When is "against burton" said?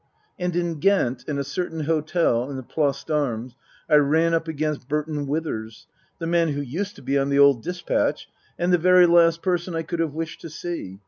4.47-5.27